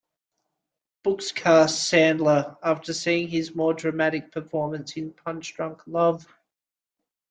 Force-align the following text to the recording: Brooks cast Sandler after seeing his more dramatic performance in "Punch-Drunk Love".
Brooks 1.03 1.31
cast 1.31 1.91
Sandler 1.91 2.57
after 2.63 2.91
seeing 2.91 3.27
his 3.27 3.53
more 3.53 3.75
dramatic 3.75 4.31
performance 4.31 4.97
in 4.97 5.13
"Punch-Drunk 5.13 5.85
Love". 5.85 6.25